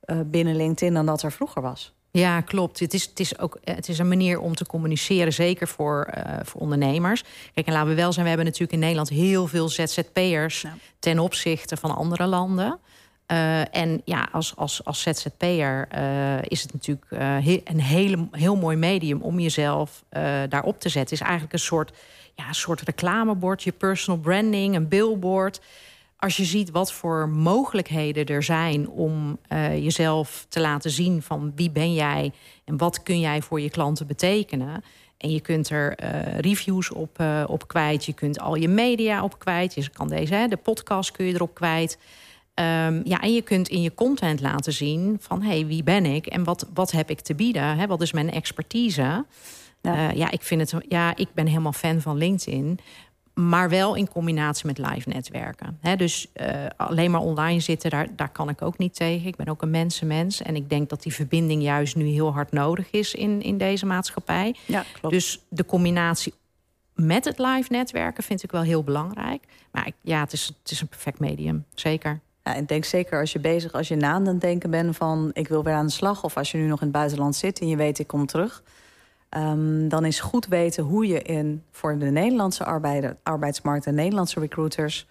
[0.07, 1.93] uh, binnen LinkedIn dan dat er vroeger was.
[2.11, 2.79] Ja, klopt.
[2.81, 6.35] Het is, het is ook het is een manier om te communiceren, zeker voor, uh,
[6.43, 7.25] voor ondernemers.
[7.55, 10.75] Kijk, en laten we wel zijn, we hebben natuurlijk in Nederland heel veel ZZP'ers ja.
[10.99, 12.79] ten opzichte van andere landen.
[13.33, 18.57] Uh, en ja, als, als, als ZZP'er uh, is het natuurlijk uh, een hele, heel
[18.57, 20.05] mooi medium om jezelf
[20.49, 21.17] daarop te zetten.
[21.17, 21.93] Is eigenlijk een soort,
[22.35, 25.61] ja, soort reclamebord, je personal branding, een billboard.
[26.17, 29.39] Als je ziet wat voor mogelijkheden er zijn om
[29.75, 32.33] jezelf te laten zien van wie ben jij
[32.65, 34.85] en wat kun jij voor je klanten betekenen.
[35.17, 35.95] En je kunt er
[36.41, 39.75] reviews op, op kwijt, je kunt al je media op kwijt.
[39.75, 41.99] Je kan deze, hè, de podcast kun je erop kwijt.
[42.63, 46.27] Um, ja, en je kunt in je content laten zien van hey, wie ben ik
[46.27, 47.77] en wat, wat heb ik te bieden?
[47.77, 47.87] Hè?
[47.87, 49.01] Wat is mijn expertise?
[49.01, 49.25] Ja.
[50.11, 50.85] Uh, ja, ik vind het.
[50.89, 52.79] Ja, ik ben helemaal fan van LinkedIn.
[53.35, 55.79] Maar wel in combinatie met live netwerken.
[55.81, 59.27] He, dus uh, alleen maar online zitten, daar, daar kan ik ook niet tegen.
[59.27, 60.43] Ik ben ook een mensenmens.
[60.43, 63.87] En ik denk dat die verbinding juist nu heel hard nodig is in, in deze
[63.87, 64.55] maatschappij.
[64.67, 65.15] Ja, klopt.
[65.15, 66.35] Dus de combinatie
[66.95, 69.45] met het live netwerken vind ik wel heel belangrijk.
[69.71, 72.21] Maar ja, het is, het is een perfect medium, zeker.
[72.45, 75.31] Ja, ik denk zeker als je bezig, als je na aan het denken bent van
[75.33, 77.61] ik wil weer aan de slag, of als je nu nog in het buitenland zit
[77.61, 78.63] en je weet ik kom terug,
[79.37, 84.41] um, dan is goed weten hoe je in voor de Nederlandse arbeider, arbeidsmarkt en Nederlandse
[84.41, 85.07] recruiters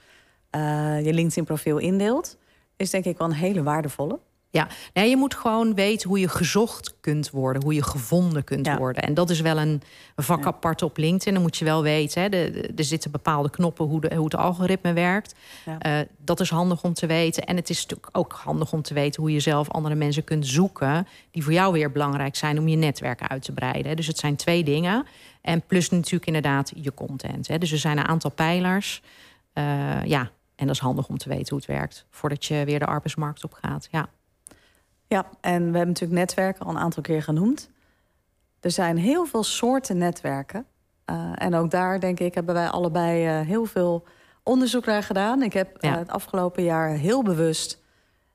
[0.55, 2.37] uh, je LinkedIn-profiel indeelt,
[2.75, 4.19] is denk ik wel een hele waardevolle.
[4.51, 8.65] Ja, nee, je moet gewoon weten hoe je gezocht kunt worden, hoe je gevonden kunt
[8.65, 8.77] ja.
[8.77, 9.03] worden.
[9.03, 9.81] En dat is wel een
[10.15, 11.33] vak apart op LinkedIn.
[11.33, 14.35] Dan moet je wel weten, hè, de, er zitten bepaalde knoppen hoe, de, hoe het
[14.35, 15.35] algoritme werkt.
[15.65, 15.99] Ja.
[16.01, 17.43] Uh, dat is handig om te weten.
[17.43, 20.47] En het is natuurlijk ook handig om te weten hoe je zelf andere mensen kunt
[20.47, 23.95] zoeken, die voor jou weer belangrijk zijn om je netwerk uit te breiden.
[23.95, 25.05] Dus het zijn twee dingen.
[25.41, 27.47] En plus natuurlijk inderdaad je content.
[27.47, 27.57] Hè.
[27.57, 29.01] Dus er zijn een aantal pijlers.
[29.53, 32.79] Uh, ja, en dat is handig om te weten hoe het werkt voordat je weer
[32.79, 33.87] de arbeidsmarkt op gaat.
[33.91, 34.09] Ja.
[35.11, 37.69] Ja, en we hebben natuurlijk netwerken al een aantal keer genoemd.
[38.59, 40.65] Er zijn heel veel soorten netwerken.
[41.05, 44.03] Uh, en ook daar, denk ik, hebben wij allebei uh, heel veel
[44.43, 45.41] onderzoek naar gedaan.
[45.41, 45.91] Ik heb ja.
[45.91, 47.79] uh, het afgelopen jaar heel bewust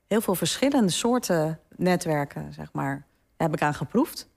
[0.07, 4.29] heel veel verschillende soorten netwerken, zeg maar, heb ik aan geproefd.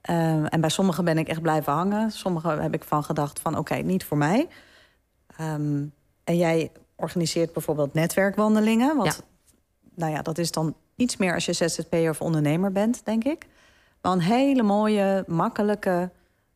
[0.00, 2.10] en bij sommige ben ik echt blijven hangen.
[2.10, 4.48] Sommige heb ik van gedacht van oké, okay, niet voor mij.
[5.40, 5.92] Um,
[6.24, 8.96] en jij organiseert bijvoorbeeld netwerkwandelingen.
[8.96, 9.48] Want ja.
[9.94, 13.46] nou ja, dat is dan iets meer als je ZZP'er of ondernemer bent, denk ik.
[14.00, 16.10] Wel een hele mooie, makkelijke,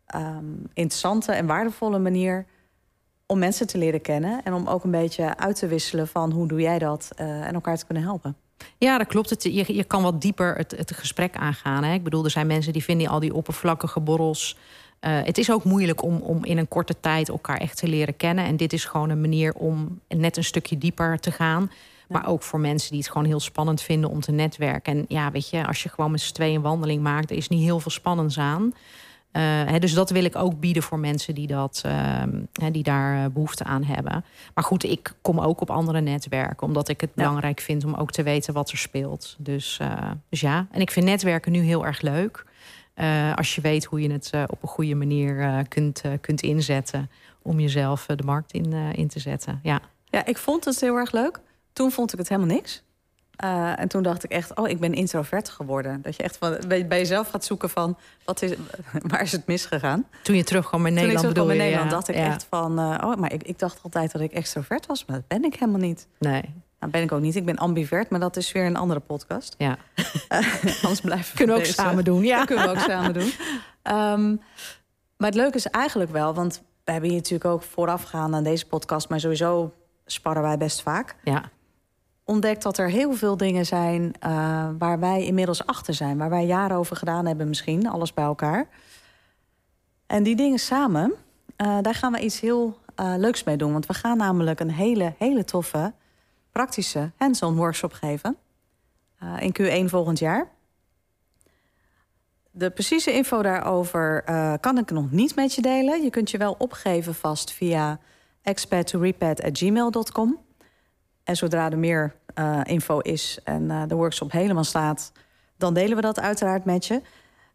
[0.07, 2.47] ehm, interessante en waardevolle manier
[3.27, 4.43] om mensen te leren kennen.
[4.45, 7.55] En om ook een beetje uit te wisselen van hoe doe jij dat uh, en
[7.55, 8.37] elkaar te kunnen helpen.
[8.79, 9.43] Ja, dat klopt.
[9.43, 11.85] Je, je kan wat dieper het, het gesprek aangaan.
[11.85, 11.93] Hè?
[11.93, 14.57] Ik bedoel, er zijn mensen die vinden al die oppervlakkige borrels.
[15.01, 18.17] Uh, het is ook moeilijk om, om in een korte tijd elkaar echt te leren
[18.17, 18.45] kennen.
[18.45, 21.71] En dit is gewoon een manier om net een stukje dieper te gaan.
[22.09, 24.93] Maar ook voor mensen die het gewoon heel spannend vinden om te netwerken.
[24.93, 27.49] En ja, weet je, als je gewoon met z'n tweeën een wandeling maakt, er is
[27.49, 28.73] niet heel veel spannends aan.
[29.37, 32.23] Uh, dus dat wil ik ook bieden voor mensen die, dat, uh,
[32.73, 34.25] die daar eh, behoefte aan hebben.
[34.55, 38.11] Maar goed, ik kom ook op andere netwerken, omdat ik het belangrijk vind om ook
[38.11, 39.37] te weten wat er speelt.
[39.39, 42.45] Dus, uh, dus ja, en ik vind netwerken nu heel erg leuk.
[43.35, 47.11] als je weet hoe je het op een goede manier kunt, kunt inzetten
[47.43, 49.61] om jezelf de markt in, in te zetten.
[49.63, 49.81] Ja.
[50.05, 51.41] ja, ik vond het heel erg leuk.
[51.77, 52.83] Toen vond ik het helemaal niks.
[53.45, 56.03] Uh, en toen dacht ik echt, oh, ik ben introvert geworden.
[56.03, 58.55] Dat je echt van, bij, bij jezelf gaat zoeken van, wat is,
[59.11, 60.07] waar is het misgegaan?
[60.23, 62.81] Toen je terugkwam in Nederland Toen ik terugkwam in Nederland, dacht ik echt van...
[62.81, 65.55] Uh, oh, maar ik, ik dacht altijd dat ik extrovert was, maar dat ben ik
[65.55, 66.07] helemaal niet.
[66.19, 66.43] Nee.
[66.81, 67.37] Nou, ben ik ook niet.
[67.37, 69.55] Ik ben ambivert, maar dat is weer een andere podcast.
[69.59, 69.79] Ja.
[69.97, 70.05] Uh,
[70.83, 72.37] anders blijven we Kunnen we ook samen doen, ja.
[72.37, 73.33] Dat kunnen we ook samen doen.
[73.95, 74.41] Um,
[75.17, 78.67] maar het leuke is eigenlijk wel, want we hebben hier natuurlijk ook voorafgaand aan deze
[78.67, 79.09] podcast...
[79.09, 79.73] maar sowieso
[80.07, 81.17] sparren wij best vaak.
[81.25, 81.51] Ja
[82.27, 86.19] ontdekt dat er heel veel dingen zijn uh, waar wij inmiddels achter zijn.
[86.19, 88.69] Waar wij jaren over gedaan hebben misschien, alles bij elkaar.
[90.07, 91.13] En die dingen samen,
[91.57, 93.73] uh, daar gaan we iets heel uh, leuks mee doen.
[93.73, 95.93] Want we gaan namelijk een hele, hele toffe,
[96.53, 98.37] praktische hands-on workshop geven.
[99.39, 100.51] in Q1 volgend jaar.
[102.51, 104.23] De precieze info daarover
[104.61, 106.03] kan ik nog niet met je delen.
[106.03, 107.99] Je kunt je wel opgeven vast via
[108.43, 110.46] experttorepat.gmail.com.
[111.27, 115.13] En zodra er meer uh, info is en uh, de workshop helemaal staat,
[115.57, 117.03] dan delen we dat uiteraard met je.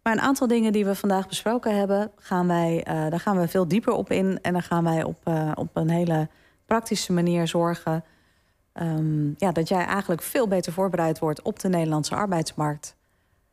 [0.03, 3.47] Maar een aantal dingen die we vandaag besproken hebben, gaan wij, uh, daar gaan we
[3.47, 4.39] veel dieper op in.
[4.41, 6.29] En dan gaan wij op, op een hele
[6.65, 8.03] praktische manier zorgen
[8.73, 12.95] um, ja, dat jij eigenlijk veel beter voorbereid wordt op de Nederlandse arbeidsmarkt.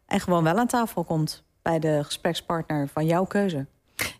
[0.07, 3.67] En gewoon wel aan tafel komt bij de gesprekspartner van jouw keuze.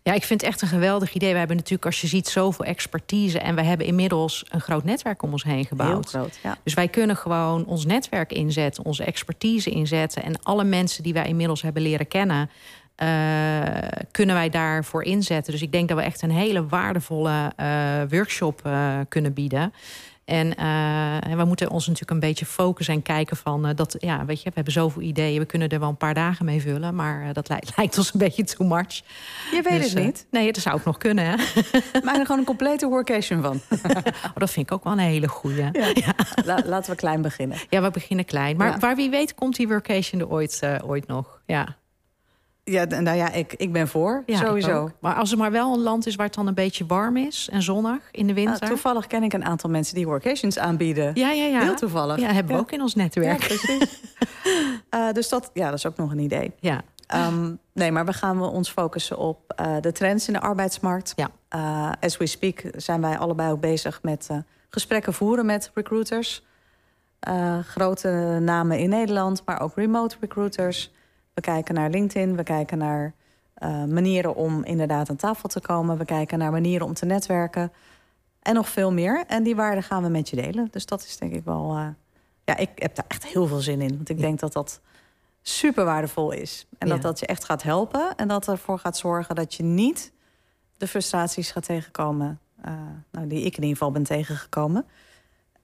[0.03, 1.31] Ja, ik vind het echt een geweldig idee.
[1.31, 3.39] We hebben natuurlijk, als je ziet, zoveel expertise.
[3.39, 6.11] En we hebben inmiddels een groot netwerk om ons heen gebouwd.
[6.11, 6.57] Heel groot, ja.
[6.63, 10.23] Dus wij kunnen gewoon ons netwerk inzetten, onze expertise inzetten.
[10.23, 12.49] En alle mensen die wij inmiddels hebben leren kennen.
[13.03, 13.07] Uh,
[14.11, 15.53] kunnen wij daarvoor inzetten.
[15.53, 19.73] Dus ik denk dat we echt een hele waardevolle uh, workshop uh, kunnen bieden.
[20.29, 24.25] En uh, we moeten ons natuurlijk een beetje focussen en kijken van uh, dat, ja,
[24.25, 26.95] weet je, we hebben zoveel ideeën, we kunnen er wel een paar dagen mee vullen,
[26.95, 29.01] maar uh, dat lijkt, lijkt, ons een beetje too much.
[29.51, 30.27] Je weet dus, het niet.
[30.31, 31.25] nee, dat zou ook nog kunnen.
[31.25, 31.35] Hè?
[32.03, 33.61] Maak er gewoon een complete workation van.
[34.25, 35.57] oh, dat vind ik ook wel een hele goeie.
[35.57, 35.71] Ja.
[35.93, 36.13] ja.
[36.45, 37.57] La, laten we klein beginnen.
[37.69, 38.57] Ja, we beginnen klein.
[38.57, 38.77] Maar ja.
[38.77, 41.41] waar wie weet komt die workation er ooit, ooit nog.
[41.45, 41.77] Ja.
[42.69, 44.91] Ja, nou ja, ik, ik ben voor, ja, sowieso.
[44.99, 47.49] Maar als er maar wel een land is waar het dan een beetje warm is
[47.51, 48.57] en zonnig in de winter.
[48.59, 51.11] Nou, toevallig ken ik een aantal mensen die workations aanbieden.
[51.13, 51.61] Ja, ja, ja.
[51.61, 52.19] Heel toevallig.
[52.19, 53.41] Ja, hebben we ook in ons netwerk.
[53.41, 54.01] Ja, precies.
[54.95, 56.51] uh, dus dat, ja, dat is ook nog een idee.
[56.59, 56.81] Ja.
[57.15, 61.13] Um, nee, maar we gaan ons focussen op uh, de trends in de arbeidsmarkt.
[61.15, 61.29] Ja.
[61.55, 64.29] Uh, as we speak zijn wij allebei ook bezig met
[64.69, 66.45] gesprekken voeren met recruiters.
[67.63, 70.91] grote namen in Nederland, maar ook remote recruiters.
[71.39, 73.13] We kijken naar LinkedIn, we kijken naar
[73.63, 75.97] uh, manieren om inderdaad aan tafel te komen.
[75.97, 77.71] We kijken naar manieren om te netwerken.
[78.41, 79.23] En nog veel meer.
[79.27, 80.67] En die waarden gaan we met je delen.
[80.71, 81.77] Dus dat is denk ik wel...
[81.77, 81.87] Uh,
[82.43, 83.95] ja, ik heb daar echt heel veel zin in.
[83.95, 84.21] Want ik ja.
[84.21, 84.81] denk dat dat
[85.41, 86.67] super waardevol is.
[86.77, 86.93] En ja.
[86.93, 88.15] dat dat je echt gaat helpen.
[88.15, 90.11] En dat ervoor gaat zorgen dat je niet
[90.77, 92.39] de frustraties gaat tegenkomen.
[92.65, 92.71] Uh,
[93.11, 94.85] nou, die ik in ieder geval ben tegengekomen.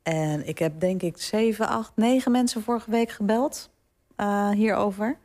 [0.03, 3.69] En ik heb denk ik zeven, acht, negen mensen vorige week gebeld
[4.53, 5.17] hierover.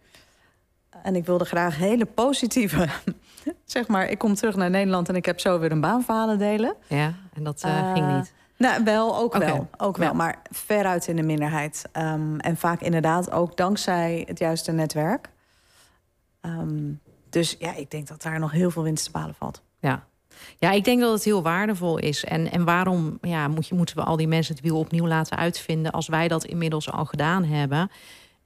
[1.02, 2.88] En ik wilde graag hele positieve...
[3.64, 6.76] zeg maar, ik kom terug naar Nederland en ik heb zo weer een baanverhalen delen.
[6.86, 8.32] Ja, en dat uh, uh, ging niet.
[8.56, 9.48] Nou, wel, ook okay.
[9.48, 9.68] wel.
[9.76, 10.14] Ook wel, ja.
[10.14, 11.88] maar veruit in de minderheid.
[11.92, 15.30] Um, en vaak inderdaad ook dankzij het juiste netwerk.
[16.42, 17.00] Um,
[17.30, 19.62] dus ja, ik denk dat daar nog heel veel winst te behalen valt.
[19.78, 20.04] Ja.
[20.58, 22.24] Ja, ik denk dat het heel waardevol is.
[22.24, 25.36] En, en waarom ja, moet je, moeten we al die mensen het wiel opnieuw laten
[25.36, 25.92] uitvinden...
[25.92, 27.90] als wij dat inmiddels al gedaan hebben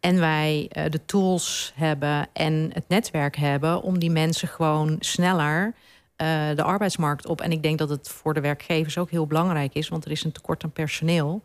[0.05, 5.65] en wij uh, de tools hebben en het netwerk hebben om die mensen gewoon sneller
[5.67, 7.41] uh, de arbeidsmarkt op.
[7.41, 10.25] En ik denk dat het voor de werkgevers ook heel belangrijk is, want er is
[10.25, 11.43] een tekort aan personeel.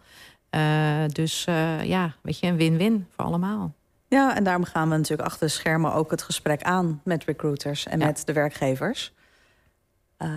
[0.56, 1.44] Uh, dus
[1.84, 3.74] ja, weet je, een win-win voor allemaal.
[4.08, 7.86] Ja, en daarom gaan we natuurlijk achter de schermen ook het gesprek aan met recruiters
[7.86, 8.06] en ja.
[8.06, 9.14] met de werkgevers.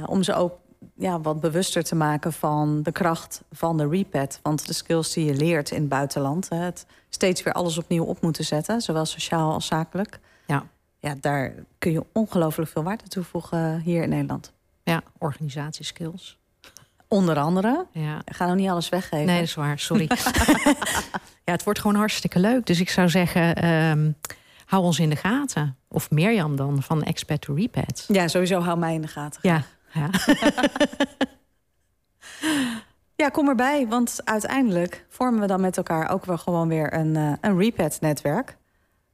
[0.06, 0.58] om ze ook
[0.94, 4.38] ja, wat bewuster te maken van de kracht van de repad.
[4.42, 6.48] Want de skills die je leert in het buitenland...
[6.48, 8.80] het steeds weer alles opnieuw op moeten zetten...
[8.80, 10.20] zowel sociaal als zakelijk...
[10.46, 10.66] Ja.
[10.98, 14.52] ja, daar kun je ongelooflijk veel waarde toevoegen hier in Nederland.
[14.82, 16.38] Ja, organisatieskills.
[17.08, 17.86] Onder andere.
[17.92, 18.22] Ja.
[18.24, 19.26] Ga nog niet alles weggeven.
[19.26, 19.78] Nee, dat is waar.
[19.78, 20.10] Sorry.
[21.44, 22.66] ja, het wordt gewoon hartstikke leuk.
[22.66, 24.10] Dus ik zou zeggen, ehm,
[24.64, 25.76] hou ons in de gaten.
[25.88, 28.04] Of Mirjam dan, van Expert to Repad.
[28.08, 29.40] Ja, sowieso hou mij in de gaten.
[29.42, 30.10] Ja, ja.
[33.22, 37.14] Ja, kom erbij, want uiteindelijk vormen we dan met elkaar ook wel gewoon weer een,
[37.14, 38.56] uh, een Repad-netwerk.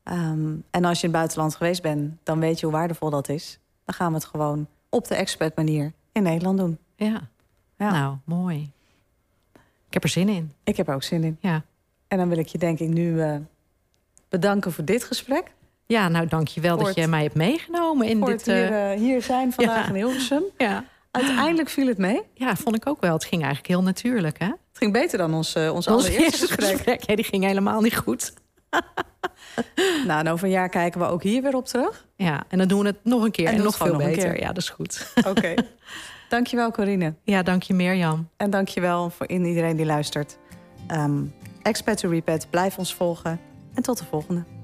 [0.05, 3.29] Um, en als je in het buitenland geweest bent, dan weet je hoe waardevol dat
[3.29, 3.59] is.
[3.85, 6.79] Dan gaan we het gewoon op de expert manier in Nederland doen.
[6.97, 7.29] Ja.
[7.77, 7.91] ja.
[7.91, 8.71] Nou, mooi.
[9.87, 10.53] Ik heb er zin in.
[10.64, 11.37] Ik heb er ook zin in.
[11.41, 11.62] Ja.
[12.07, 13.37] En dan wil ik je denk ik nu uh,
[14.29, 15.53] bedanken voor dit gesprek.
[15.88, 18.44] Ja, nou dank je wel dat je mij hebt meegenomen in dit...
[18.44, 19.88] Hier, uh, hier zijn vandaag ja.
[19.88, 20.42] in Hilversum.
[20.57, 20.85] Ja.
[21.11, 22.22] Uiteindelijk viel het mee.
[22.35, 23.12] Ja, vond ik ook wel.
[23.12, 24.46] Het ging eigenlijk heel natuurlijk, hè?
[24.46, 26.70] Het ging beter dan ons, uh, ons allereerste gesprek.
[26.70, 27.03] gesprek.
[27.03, 28.33] Ja, die ging helemaal niet goed.
[30.07, 32.07] nou, en over een jaar kijken we ook hier weer op terug.
[32.16, 34.40] Ja, en dan doen we het nog een keer en, en nog veel nog beter.
[34.40, 35.12] Ja, dat is goed.
[35.14, 35.29] Oké.
[35.29, 35.59] Okay.
[36.29, 37.14] dankjewel, Corine.
[37.22, 38.29] Ja, dank je Mirjam.
[38.37, 40.38] En dankjewel voor iedereen die luistert.
[40.92, 43.40] Um, Expert to Repet, blijf ons volgen.
[43.74, 44.58] En tot de volgende.